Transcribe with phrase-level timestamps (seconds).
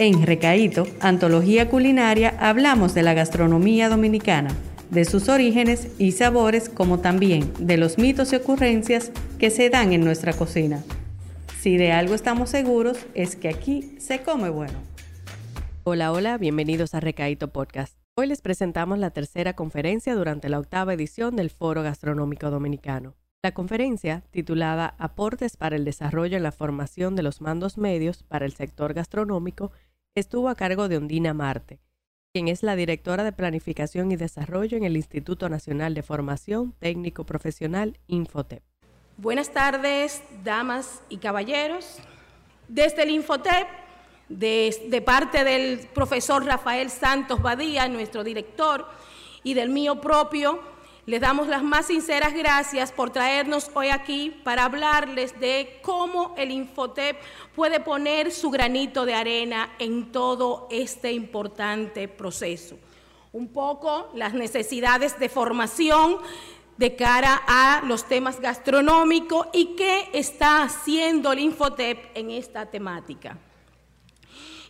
[0.00, 4.48] En Recaíto, Antología Culinaria, hablamos de la gastronomía dominicana,
[4.88, 9.92] de sus orígenes y sabores, como también de los mitos y ocurrencias que se dan
[9.92, 10.82] en nuestra cocina.
[11.60, 14.78] Si de algo estamos seguros es que aquí se come bueno.
[15.84, 17.94] Hola, hola, bienvenidos a Recaíto Podcast.
[18.14, 23.16] Hoy les presentamos la tercera conferencia durante la octava edición del Foro Gastronómico Dominicano.
[23.42, 28.44] La conferencia, titulada Aportes para el desarrollo en la formación de los mandos medios para
[28.44, 29.72] el sector gastronómico,
[30.14, 31.78] estuvo a cargo de Ondina Marte,
[32.32, 37.24] quien es la directora de Planificación y Desarrollo en el Instituto Nacional de Formación Técnico
[37.24, 38.62] Profesional Infotep.
[39.16, 41.98] Buenas tardes, damas y caballeros.
[42.68, 43.66] Desde el Infotep,
[44.28, 48.86] de, de parte del profesor Rafael Santos Badía, nuestro director,
[49.42, 50.60] y del mío propio,
[51.10, 56.52] les damos las más sinceras gracias por traernos hoy aquí para hablarles de cómo el
[56.52, 57.16] Infotep
[57.56, 62.78] puede poner su granito de arena en todo este importante proceso.
[63.32, 66.18] Un poco las necesidades de formación
[66.76, 73.36] de cara a los temas gastronómicos y qué está haciendo el Infotep en esta temática.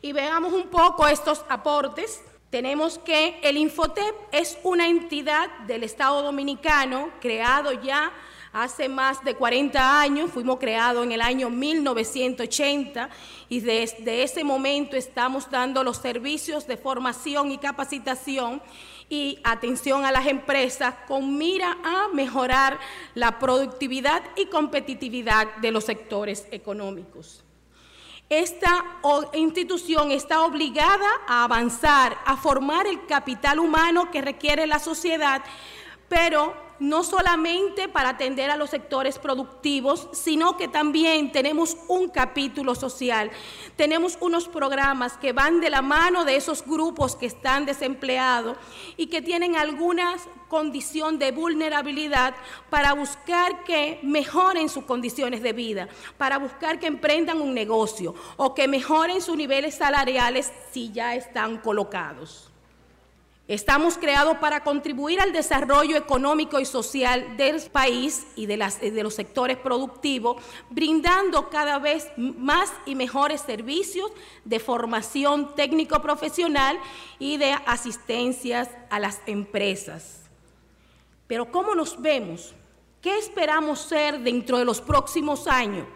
[0.01, 6.23] Y veamos un poco estos aportes tenemos que el Infotep es una entidad del Estado
[6.23, 8.13] Dominicano creado ya
[8.53, 13.09] hace más de 40 años, fuimos creados en el año 1980
[13.49, 18.61] y desde ese momento estamos dando los servicios de formación y capacitación
[19.09, 22.81] y atención a las empresas con mira a mejorar
[23.15, 27.45] la productividad y competitividad de los sectores económicos
[28.31, 28.85] esta
[29.33, 35.43] institución está obligada a avanzar, a formar el capital humano que requiere la sociedad,
[36.09, 42.75] pero no solamente para atender a los sectores productivos, sino que también tenemos un capítulo
[42.75, 43.31] social.
[43.77, 48.57] Tenemos unos programas que van de la mano de esos grupos que están desempleados
[48.97, 50.17] y que tienen alguna
[50.49, 52.35] condición de vulnerabilidad
[52.71, 55.89] para buscar que mejoren sus condiciones de vida,
[56.19, 61.59] para buscar que emprendan un negocio o que mejoren sus niveles salariales si ya están
[61.59, 62.50] colocados.
[63.51, 68.57] Estamos creados para contribuir al desarrollo económico y social del país y de,
[69.03, 70.41] los sectores productivos,
[70.71, 74.13] brindando cada vez más y mejores servicios
[74.45, 76.79] de formación técnico-profesional
[77.19, 80.21] y de asistencias a las empresas.
[81.27, 82.55] Pero ¿cómo nos vemos?
[83.01, 85.89] ¿Qué esperamos ser dentro de los próximos años?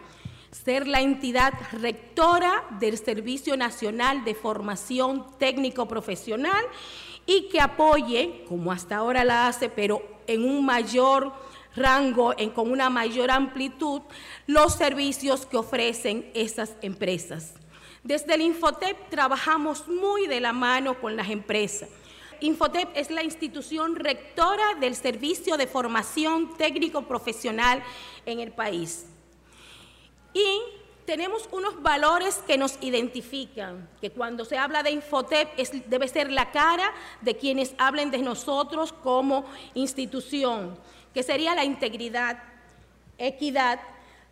[0.63, 6.63] ser la entidad rectora del Servicio Nacional de Formación Técnico Profesional
[7.25, 11.33] y que apoye, como hasta ahora la hace, pero en un mayor
[11.75, 14.01] rango, en, con una mayor amplitud,
[14.47, 17.53] los servicios que ofrecen esas empresas.
[18.03, 21.89] Desde el Infotep trabajamos muy de la mano con las empresas.
[22.41, 27.81] Infotep es la institución rectora del servicio de formación técnico profesional
[28.25, 29.07] en el país.
[30.33, 30.61] Y
[31.05, 35.55] tenemos unos valores que nos identifican, que cuando se habla de Infotep
[35.87, 40.77] debe ser la cara de quienes hablen de nosotros como institución,
[41.13, 42.41] que sería la integridad,
[43.17, 43.79] equidad,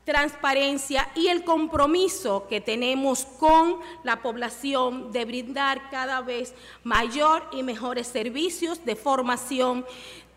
[0.04, 6.54] transparencia y el compromiso que tenemos con la población de brindar cada vez
[6.84, 9.86] mayor y mejores servicios de formación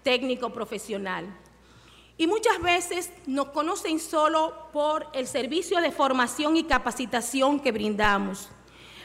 [0.04, 1.26] técnico-profesional.
[2.18, 8.48] Y muchas veces nos conocen solo por el servicio de formación y capacitación que brindamos.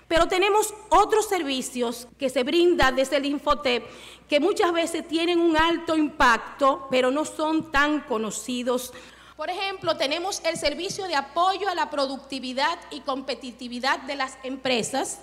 [0.08, 3.86] Pero tenemos otros servicios que se brindan desde el Infotep
[4.30, 8.94] que muchas veces tienen un alto impacto, pero no son tan conocidos.
[9.36, 15.20] Por ejemplo, tenemos el servicio de apoyo a la productividad y competitividad de las empresas.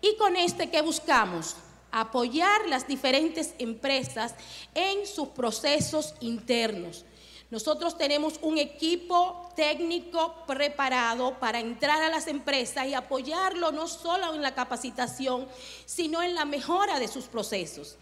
[0.00, 1.56] Y con este, ¿qué buscamos?
[1.90, 4.34] Apoyar las diferentes empresas
[4.74, 7.04] en sus procesos internos
[7.50, 14.34] nosotros tenemos un equipo técnico preparado para entrar a las empresas y apoyarlo no solo
[14.34, 15.46] en la capacitación,
[15.84, 17.96] sino en la mejora de sus procesos.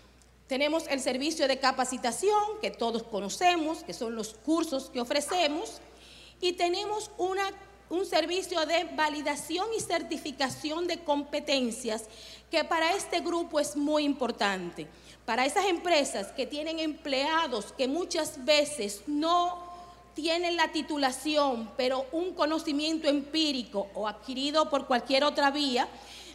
[0.46, 5.80] Tenemos el servicio de capacitación que todos conocemos, que son los cursos que ofrecemos,
[6.40, 7.10] y tenemos
[7.92, 12.04] un servicio de validación y certificación de competencias
[12.50, 14.86] que para este grupo es muy importante.
[15.26, 19.70] Para esas empresas que tienen empleados que muchas veces no
[20.14, 25.86] tienen la titulación, pero un conocimiento empírico o adquirido por cualquier otra vía,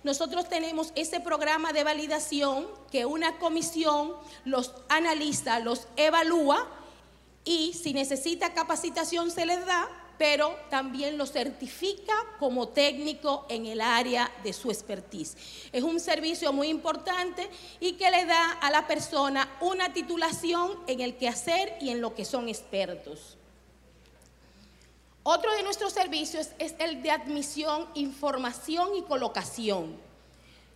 [0.04, 4.13] nosotros tenemos ese programa de validación que una comisión
[4.45, 6.68] los analiza, los evalúa
[7.44, 13.81] y si necesita capacitación se les da pero también lo certifica como técnico en el
[13.81, 15.38] área de su expertise.
[15.72, 17.50] Es un servicio muy importante
[17.80, 22.16] y que le da a la persona una titulación en el quehacer y en lo
[22.16, 23.38] que son expertos.
[25.24, 30.06] Otro de nuestros servicios es el de admisión, información y colocación.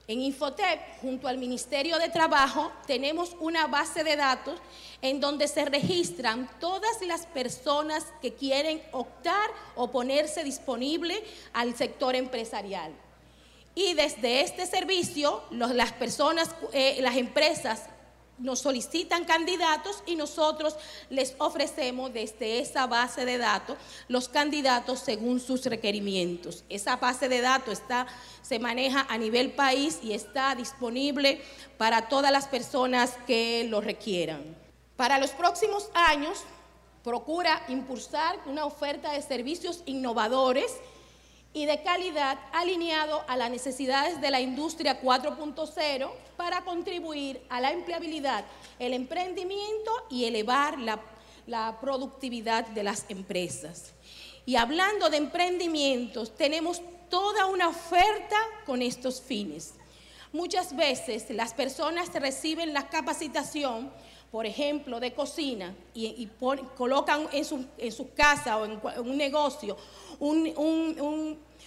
[0.07, 4.59] En Infotep, junto al Ministerio de Trabajo, tenemos una base de datos
[5.01, 12.15] en donde se registran todas las personas que quieren optar o ponerse disponible al sector
[12.15, 12.91] empresarial.
[13.73, 17.83] Y desde este servicio, las personas, eh, las empresas
[18.41, 20.75] nos solicitan candidatos y nosotros
[21.09, 23.77] les ofrecemos desde esa base de datos
[24.07, 26.63] los candidatos según sus requerimientos.
[26.69, 28.07] Esa base de datos está,
[28.41, 31.41] se maneja a nivel país y está disponible
[31.77, 34.55] para todas las personas que lo requieran.
[34.95, 36.43] Para los próximos años,
[37.03, 40.71] procura impulsar una oferta de servicios innovadores
[41.53, 47.71] y de calidad alineado a las necesidades de la industria 4.0 para contribuir a la
[47.71, 48.45] empleabilidad,
[48.79, 50.99] el emprendimiento y elevar la,
[51.47, 53.93] la, productividad de las empresas.
[54.45, 59.73] Y hablando de emprendimientos, tenemos toda una oferta con estos fines.
[60.31, 63.91] Muchas veces las personas reciben la capacitación,
[64.31, 66.27] por ejemplo, de cocina y,
[66.77, 69.77] colocan en su, en su, casa o en, un negocio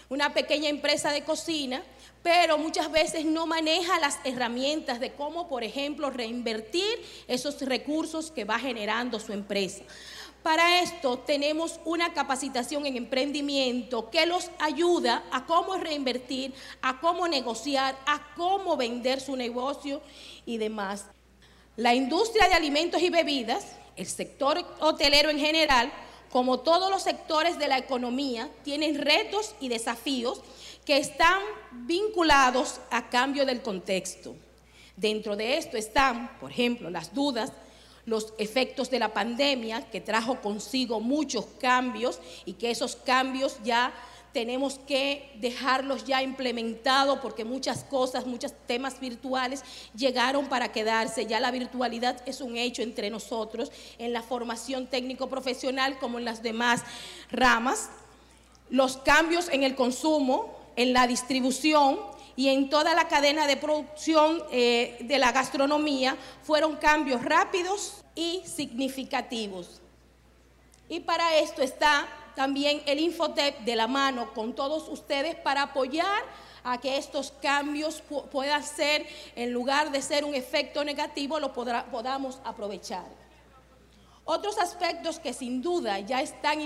[0.08, 1.82] una pequeña empresa de cocina,
[2.22, 6.84] pero muchas veces no maneja las herramientas de cómo, por ejemplo, reinvertir
[7.26, 9.82] esos recursos que va generando su empresa.
[10.42, 16.52] Para esto tenemos una capacitación en emprendimiento que los ayuda a cómo reinvertir,
[16.82, 20.02] a cómo negociar, a cómo vender su negocio
[20.44, 21.06] y demás.
[21.76, 23.66] La industria de alimentos y bebidas,
[23.96, 25.92] el sector hotelero en general,
[26.30, 30.40] como todos los sectores de la economía, tienen retos y desafíos
[30.84, 31.40] que están
[31.72, 34.36] vinculados a cambio del contexto.
[34.96, 37.52] Dentro de esto están, por ejemplo, las dudas
[38.06, 43.94] los efectos de la pandemia que trajo consigo muchos cambios y que esos cambios ya
[44.34, 49.62] tenemos que dejarlos ya implementados porque muchas cosas, muchos temas virtuales
[49.96, 51.24] llegaron para quedarse.
[51.24, 56.24] Ya la virtualidad es un hecho entre nosotros en la formación técnico profesional como en
[56.24, 56.82] las demás
[57.30, 57.90] ramas.
[58.68, 62.00] Los cambios en el consumo, en la distribución,
[62.36, 68.42] y en toda la cadena de producción eh, de la gastronomía fueron cambios rápidos y
[68.44, 69.80] significativos.
[70.88, 76.22] Y para esto está también el Infotep de la mano con todos ustedes para apoyar
[76.62, 78.02] a que estos cambios
[78.32, 83.04] puedan ser, en lugar de ser un efecto negativo, lo podamos aprovechar.
[84.24, 86.62] Otros aspectos que sin duda ya están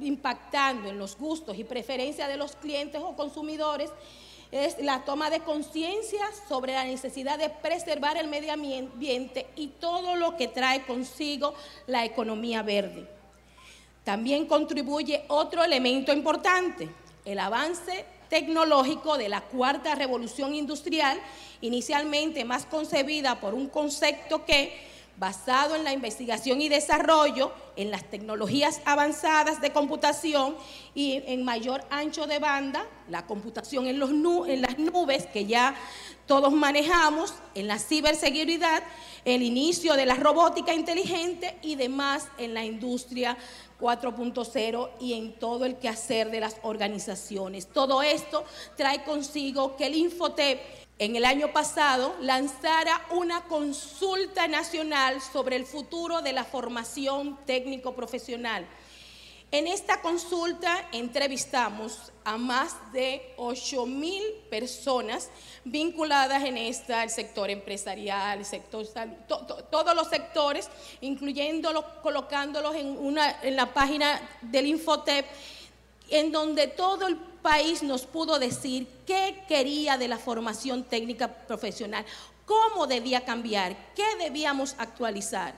[0.00, 3.90] impactando en los gustos y preferencias de los clientes o consumidores
[4.50, 10.16] es la toma de conciencia sobre la necesidad de preservar el medio ambiente y todo
[10.16, 11.54] lo que trae consigo
[11.86, 13.17] la economía verde.
[14.04, 16.88] También contribuye otro elemento importante,
[17.24, 21.20] el avance tecnológico de la cuarta revolución industrial,
[21.60, 28.04] inicialmente más concebida por un concepto que basado en la investigación y desarrollo, en las
[28.04, 30.56] tecnologías avanzadas de computación
[30.94, 35.74] y en mayor ancho de banda, la computación en, las nubes que ya
[36.26, 38.82] todos manejamos, en la ciberseguridad,
[39.24, 43.36] el inicio de la robótica inteligente y demás en la industria
[43.80, 47.66] 4.0 y en todo el quehacer de las organizaciones.
[47.66, 48.44] Todo esto
[48.76, 50.60] trae consigo que el Infotep
[50.98, 57.94] en el año pasado lanzara una consulta nacional sobre el futuro de la formación técnico
[57.94, 58.66] profesional.
[59.50, 65.30] En esta consulta entrevistamos a más de 8 mil personas
[65.64, 68.86] vinculadas en esta, el sector empresarial, el sector
[69.70, 70.68] todos los sectores,
[71.00, 75.24] incluyéndolos, colocándolos en, una, en la página del Infotep,
[76.10, 82.04] en donde todo el país nos pudo decir qué quería de la formación técnica profesional,
[82.44, 85.54] cómo debía cambiar, qué debíamos actualizar.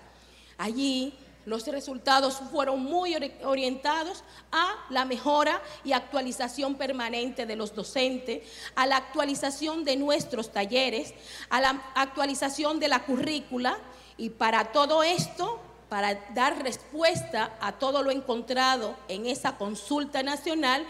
[0.59, 1.12] Allí
[1.47, 8.87] los resultados fueron muy orientados a la mejora y actualización permanente de los docentes, a
[8.87, 11.14] la actualización de nuestros talleres,
[11.49, 13.78] a la actualización de la currícula
[14.16, 20.87] y para todo esto para dar respuesta a todo lo encontrado en esa consulta nacional,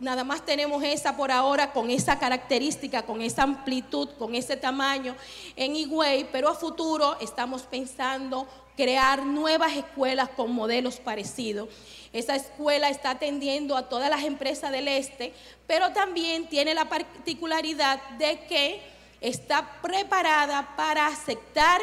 [0.00, 5.14] Nada más tenemos esa por ahora con esa característica, con esa amplitud, con ese tamaño
[5.54, 11.68] en Higüey, pero a futuro estamos pensando crear nuevas escuelas con modelos parecidos.
[12.12, 15.32] Esa escuela está atendiendo a todas las empresas del este,
[15.68, 18.93] pero también tiene la particularidad de que
[19.24, 21.80] está preparada para aceptar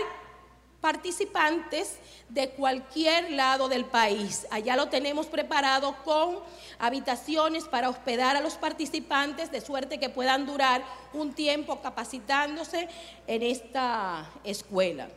[0.80, 1.98] participantes
[2.30, 4.46] de cualquier lado del país.
[4.52, 6.40] Allá lo tenemos preparado con
[6.78, 10.84] habitaciones para hospedar a los participantes de suerte que puedan durar
[11.14, 12.88] un tiempo capacitándose
[13.26, 15.10] en esta escuela.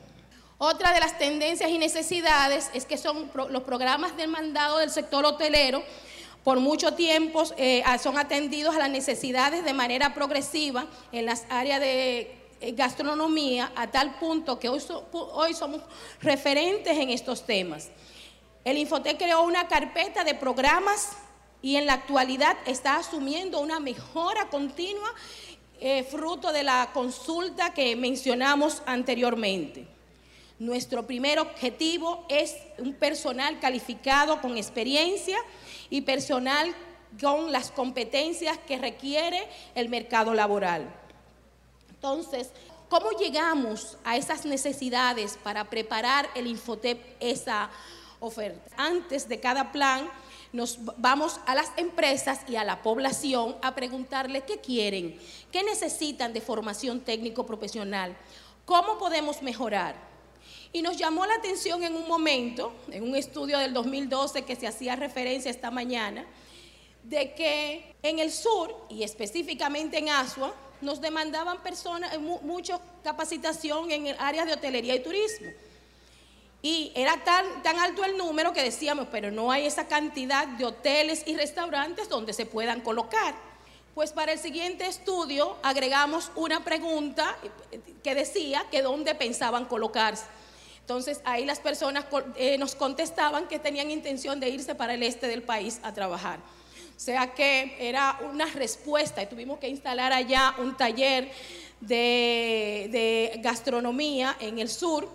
[0.56, 5.26] Otra de las tendencias y necesidades es que son los programas del mandado del sector
[5.26, 5.82] hotelero
[6.44, 11.80] por mucho tiempo eh, son atendidos a las necesidades de manera progresiva en las áreas
[11.80, 14.80] de eh, gastronomía a tal punto que hoy,
[15.12, 15.80] hoy somos
[16.20, 17.88] referentes en estos temas.
[18.62, 21.12] El Infotec creó una carpeta de programas
[21.62, 25.10] y en la actualidad está asumiendo una mejora continua
[25.80, 29.86] eh, fruto de la consulta que mencionamos anteriormente.
[30.58, 35.38] Nuestro primer objetivo es un personal calificado con experiencia
[35.94, 36.74] y personal
[37.22, 39.46] con las competencias que requiere
[39.76, 40.92] el mercado laboral.
[41.88, 42.50] Entonces,
[42.88, 47.70] ¿cómo llegamos a esas necesidades para preparar el Infotep esa
[48.18, 48.74] oferta?
[48.76, 50.10] Antes de cada plan,
[50.52, 55.16] nos vamos a las empresas y a la población a preguntarle qué quieren,
[55.52, 58.16] qué necesitan de formación técnico profesional,
[58.64, 59.94] cómo podemos mejorar.
[60.74, 64.66] Y nos llamó la atención en un momento, en un estudio del 2012 que se
[64.66, 66.26] hacía referencia esta mañana,
[67.04, 73.92] de que en el sur y específicamente en Asua nos demandaban personas, eh, mucha capacitación
[73.92, 75.46] en el área de hotelería y turismo.
[76.60, 80.64] Y era tan, tan alto el número que decíamos, pero no hay esa cantidad de
[80.64, 83.36] hoteles y restaurantes donde se puedan colocar.
[83.94, 87.36] Pues para el siguiente estudio agregamos una pregunta
[87.70, 90.24] eh, que decía que dónde pensaban colocarse.
[90.84, 92.04] Entonces ahí las personas
[92.36, 96.40] eh, nos contestaban que tenían intención de irse para el este del país a trabajar.
[96.94, 101.32] O sea que era una respuesta y tuvimos que instalar allá un taller
[101.80, 105.08] de, de gastronomía en el sur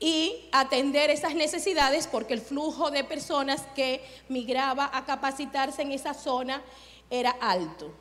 [0.00, 6.14] y atender esas necesidades porque el flujo de personas que migraba a capacitarse en esa
[6.14, 6.62] zona
[7.10, 7.92] era alto.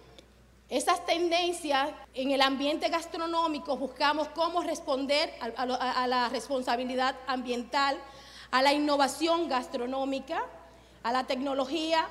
[0.73, 7.95] Esas tendencias en el ambiente gastronómico buscamos cómo responder a, la responsabilidad ambiental,
[8.49, 10.43] a la innovación gastronómica,
[11.03, 12.07] a la tecnología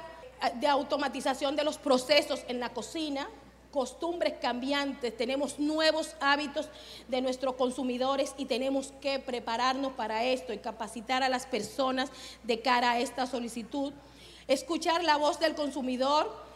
[0.61, 3.28] de automatización de los procesos en la cocina,
[3.73, 6.69] costumbres cambiantes, tenemos nuevos hábitos
[7.09, 12.12] de nuestros consumidores y tenemos que prepararnos para esto y capacitar a las personas
[12.45, 13.92] de cara a esta solicitud.
[14.47, 16.51] Escuchar la voz del consumidor,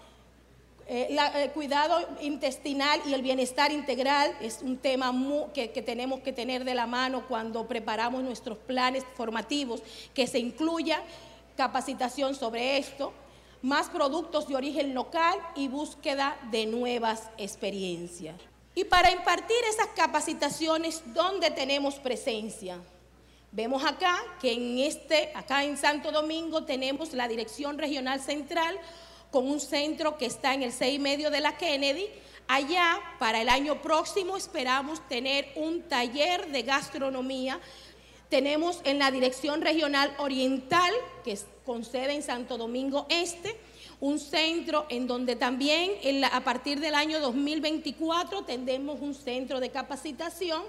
[0.88, 5.12] eh, el cuidado intestinal y el bienestar integral es un tema
[5.52, 9.82] que, que, tenemos que tener de la mano cuando preparamos nuestros planes formativos,
[10.14, 11.02] que se incluya
[11.56, 13.12] capacitación sobre esto,
[13.62, 18.36] más productos de origen local y búsqueda de nuevas experiencias.
[18.74, 22.78] Y para impartir esas capacitaciones, ¿dónde tenemos presencia?
[23.50, 28.78] Vemos acá que en este, acá en Santo Domingo tenemos la Dirección Regional Central
[29.30, 32.06] con un centro que está en el 6 y medio de la Kennedy.
[32.48, 37.60] Allá, para el año próximo, esperamos tener un taller de gastronomía.
[38.28, 40.92] Tenemos en la Dirección Regional Oriental,
[41.24, 43.56] que es con sede en Santo Domingo Este,
[44.00, 45.92] un centro en donde también
[46.30, 50.62] a partir del año 2024 tendremos un centro de capacitación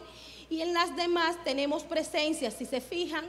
[0.49, 3.25] y en las demás tenemos presencia, si se fijan,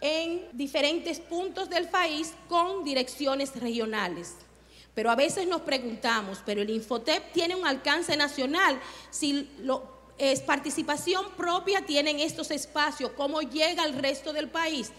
[0.00, 4.36] en diferentes puntos del país con direcciones regionales.
[4.94, 8.80] Pero a veces nos preguntamos, pero el Infotep tiene un alcance nacional,
[9.10, 9.50] si
[10.18, 14.92] es participación propia tienen estos espacios, ¿cómo llega al resto del país?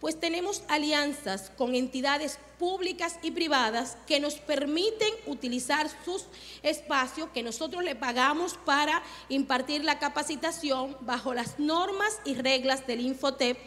[0.00, 6.24] pues tenemos alianzas con entidades públicas y privadas que nos permiten utilizar sus
[6.62, 13.02] espacios que nosotros le pagamos para impartir la capacitación bajo las normas y reglas del
[13.02, 13.58] Infotep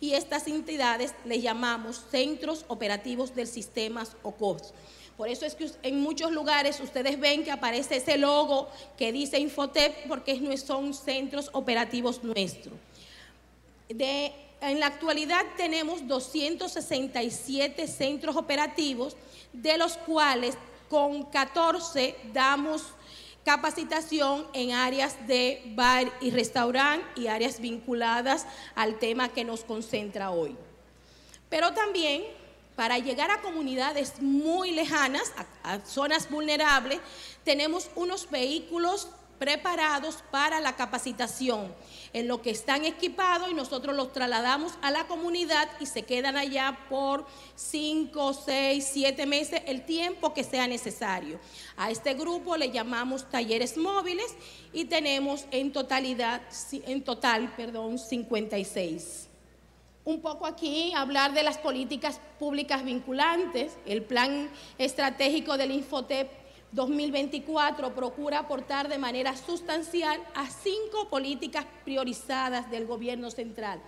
[0.00, 4.72] y estas entidades le llamamos centros operativos del sistema o COS.
[5.16, 9.38] Por eso es que en muchos lugares ustedes ven que aparece ese logo que dice
[9.38, 12.74] Infotep porque son centros operativos nuestros.
[13.88, 19.16] En la actualidad tenemos 267 centros operativos,
[19.52, 20.56] de los cuales
[20.88, 22.82] con 14 damos
[23.44, 30.30] capacitación en áreas de bar y restaurante y áreas vinculadas al tema que nos concentra
[30.30, 30.56] hoy.
[31.48, 32.22] Pero también
[32.76, 37.00] para llegar a comunidades muy lejanas, a, zonas vulnerables,
[37.44, 41.74] tenemos unos vehículos preparados para la capacitación,
[42.12, 46.36] en lo que están equipados y nosotros los trasladamos a la comunidad y se quedan
[46.36, 47.26] allá por
[47.56, 51.40] 5, 6, 7 meses, el tiempo que sea necesario.
[51.76, 54.32] A este grupo le llamamos talleres móviles
[54.72, 56.42] y tenemos en totalidad,
[56.86, 59.31] en total, perdón, 56
[60.04, 63.76] un poco aquí hablar de las políticas públicas vinculantes.
[63.86, 66.30] El plan estratégico del Infotep
[66.72, 73.80] 2024 procura aportar de manera sustancial a cinco políticas priorizadas del gobierno central.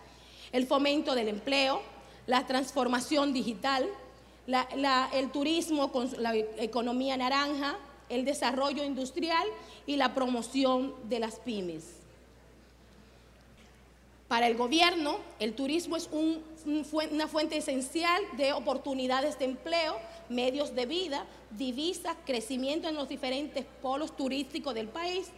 [0.53, 1.83] El fomento del empleo,
[2.27, 3.89] la transformación digital,
[4.47, 7.77] el turismo con la economía naranja,
[8.09, 9.47] el desarrollo industrial
[9.87, 12.04] y la promoción de las pymes.
[14.29, 19.97] Para el gobierno, el turismo es una fuente esencial de oportunidades de empleo,
[20.31, 25.29] medios de vida, divisas, crecimiento en los diferentes polos turísticos del país.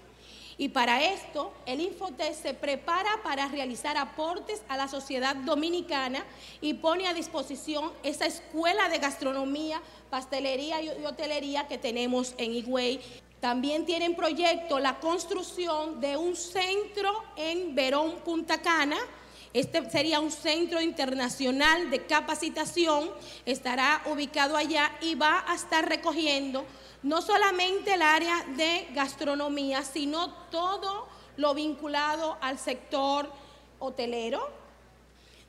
[0.58, 6.24] Y para esto, el Infotes se prepara para realizar aportes a la sociedad dominicana
[6.62, 13.00] y pone a disposición esa escuela de gastronomía, pastelería y hotelería que tenemos en Higüey.
[13.46, 18.96] También tienen proyecto la construcción de un centro en Verón, Punta Cana,
[19.52, 23.08] este sería un centro internacional de capacitación,
[23.44, 26.64] estará ubicado allá y va a estar recogiendo
[27.04, 31.06] no solamente el área de gastronomía, sino todo
[31.36, 33.30] lo vinculado al sector
[33.78, 34.65] hotelero.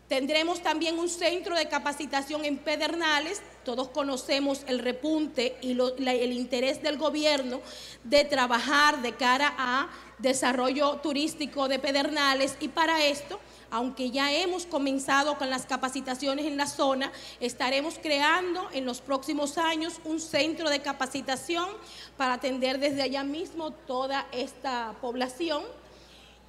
[0.08, 3.42] Tendremos también un centro de capacitación en Pedernales.
[3.66, 7.60] Todos conocemos el repunte y el interés del gobierno
[8.06, 13.40] de trabajar de cara a desarrollo turístico de Pedernales y para esto
[13.70, 19.58] aunque ya hemos comenzado con las capacitaciones en la zona, estaremos creando en los próximos
[19.58, 21.68] años un centro de capacitación
[22.16, 25.64] para atender desde allá mismo toda esta población.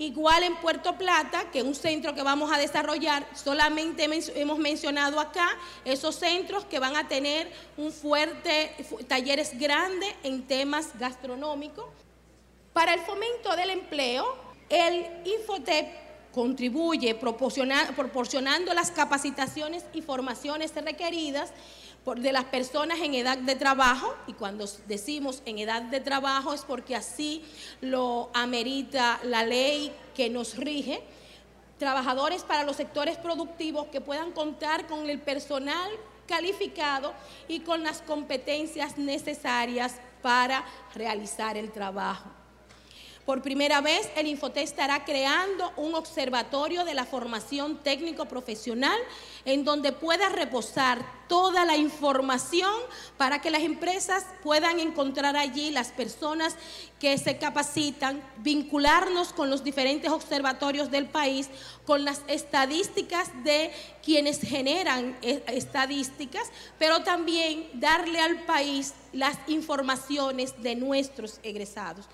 [0.00, 5.18] Igual en Puerto Plata, que es un centro que vamos a desarrollar, solamente hemos mencionado
[5.18, 5.48] acá
[5.84, 8.76] esos centros que van a tener un fuerte,
[9.08, 11.86] talleres grandes en temas gastronómicos.
[12.72, 14.36] Para el fomento del empleo,
[14.68, 15.88] el Infotep
[16.32, 21.52] contribuye proporcionando las capacitaciones y formaciones requeridas
[22.16, 26.62] de las personas en edad de trabajo, y cuando decimos en edad de trabajo es
[26.62, 27.44] porque así
[27.82, 31.02] lo amerita la ley que nos rige,
[31.78, 35.90] trabajadores para los sectores productivos que puedan contar con el personal
[36.26, 37.12] calificado
[37.46, 42.37] y con las competencias necesarias para realizar el trabajo.
[43.28, 48.98] Por primera vez, el Infoté estará creando un observatorio de la formación técnico-profesional
[49.44, 52.72] en donde pueda reposar toda la información
[53.18, 56.56] para que las empresas puedan encontrar allí las personas
[56.98, 61.50] que se capacitan, vincularnos con los diferentes observatorios del país,
[61.84, 63.70] con las estadísticas de
[64.02, 72.06] quienes generan eh, estadísticas, pero también darle al país las informaciones de nuestros egresados.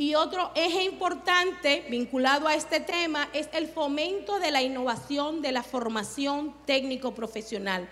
[0.00, 5.52] Y otro eje importante vinculado a este tema es el fomento de la innovación de
[5.52, 7.86] la formación técnico-profesional.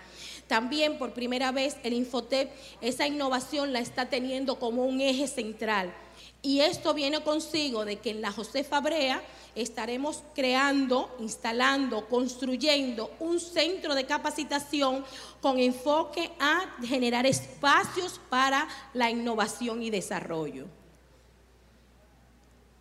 [0.47, 2.49] También por primera vez el Infotep
[2.81, 5.93] esa innovación la está teniendo como un eje central.
[6.41, 9.21] Y esto viene consigo de que en la José Fabrea
[9.53, 15.05] estaremos creando, instalando, construyendo un centro de capacitación
[15.41, 20.78] con enfoque a generar espacios para la innovación y desarrollo.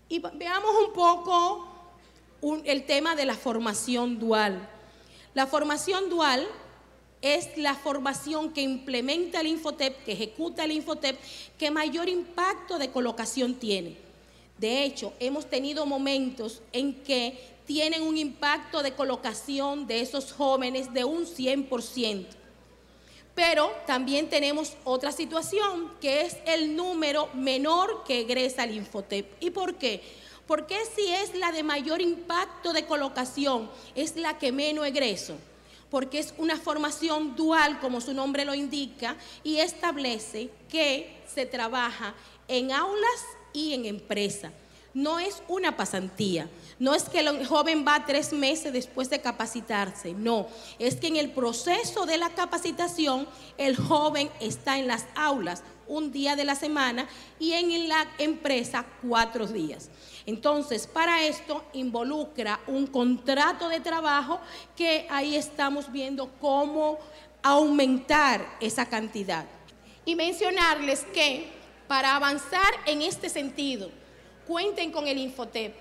[0.09, 1.69] Y veamos un poco
[2.65, 4.69] el tema de la formación dual.
[5.35, 6.47] La formación dual
[7.21, 11.19] es la formación que implementa el Infotep, que ejecuta el Infotep,
[11.59, 13.97] que mayor impacto de colocación tiene.
[14.57, 20.93] De hecho, hemos tenido momentos en que tienen un impacto de colocación de esos jóvenes
[20.95, 22.27] de un 100%.
[23.39, 29.33] Pero también tenemos otra situación, que es el número menor que egresa al Infotep.
[29.39, 30.03] ¿Y por qué?
[30.49, 35.37] Porque si es la de mayor impacto de colocación, es la que menos egreso
[35.89, 42.15] porque es una formación dual, como su nombre lo indica, y establece que se trabaja
[42.49, 43.23] en aulas
[43.55, 44.53] y en empresa.
[44.95, 46.49] No es una pasantía,
[46.79, 50.49] no es que el joven va tres meses después de capacitarse, no,
[50.79, 56.13] es que en el proceso de la capacitación el joven está en las aulas un
[56.13, 59.91] día de la semana y en la empresa cuatro días.
[60.27, 64.41] Entonces, para esto involucra un contrato de trabajo
[64.77, 66.99] que ahí estamos viendo cómo
[67.43, 69.47] aumentar esa cantidad.
[70.05, 71.51] Y mencionarles que
[71.87, 73.91] para avanzar en este sentido,
[74.49, 75.75] cuenten con el Infotep.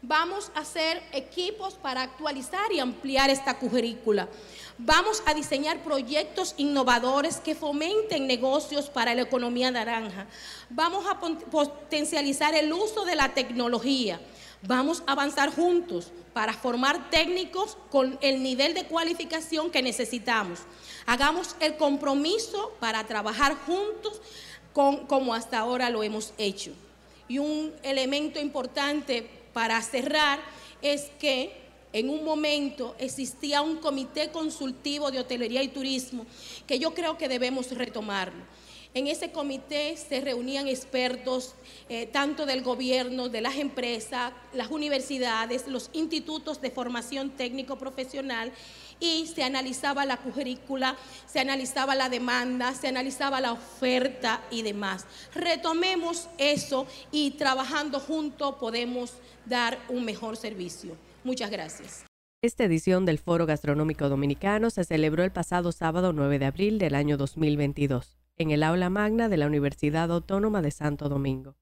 [0.00, 4.28] Vamos a hacer equipos para actualizar y ampliar esta currícula.
[4.78, 10.26] Vamos a diseñar proyectos innovadores que fomenten negocios para la economía naranja.
[10.70, 14.20] Vamos a potencializar el uso de la tecnología.
[14.62, 20.60] Vamos a avanzar juntos para formar técnicos con el nivel de cualificación que necesitamos.
[21.06, 24.20] Hagamos el compromiso para trabajar juntos
[24.72, 26.72] como hasta ahora lo hemos hecho.
[27.28, 30.40] Y un elemento importante para cerrar
[30.80, 36.26] es que en un momento existía un comité consultivo de hotelería y turismo
[36.66, 38.44] que yo creo que debemos retomarlo.
[38.94, 41.54] En ese comité se reunían expertos
[41.88, 48.52] eh, tanto del gobierno, de las empresas, las universidades, los institutos de formación técnico profesional
[49.02, 55.06] y se analizaba la currícula, se analizaba la demanda, se analizaba la oferta y demás.
[55.34, 60.96] Retomemos eso y trabajando juntos podemos dar un mejor servicio.
[61.24, 62.04] Muchas gracias.
[62.42, 66.94] Esta edición del Foro Gastronómico Dominicano se celebró el pasado sábado 9 de abril del
[66.94, 71.56] año 2022 en el aula magna de la Universidad Autónoma de Santo Domingo.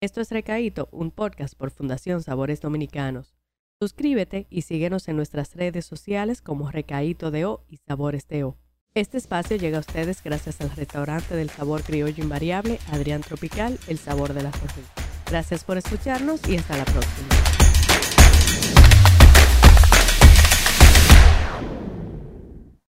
[0.00, 3.34] Esto es Recaíto, un podcast por Fundación Sabores Dominicanos.
[3.80, 8.56] Suscríbete y síguenos en nuestras redes sociales como Recaíto de O y Sabores de O.
[8.94, 13.98] Este espacio llega a ustedes gracias al restaurante del sabor criollo invariable Adrián Tropical, el
[13.98, 14.86] sabor de la región.
[15.28, 17.63] Gracias por escucharnos y hasta la próxima.